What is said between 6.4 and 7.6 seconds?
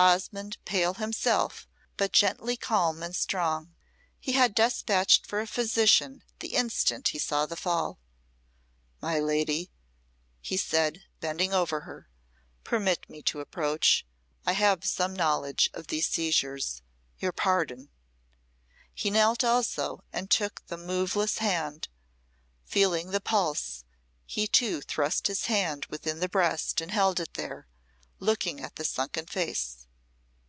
instant he saw the